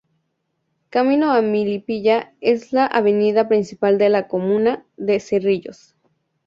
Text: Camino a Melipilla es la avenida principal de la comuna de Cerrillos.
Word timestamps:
Camino 0.89 1.31
a 1.31 1.43
Melipilla 1.43 2.33
es 2.41 2.73
la 2.73 2.87
avenida 2.87 3.47
principal 3.47 3.99
de 3.99 4.09
la 4.09 4.27
comuna 4.27 4.83
de 4.97 5.19
Cerrillos. 5.19 5.95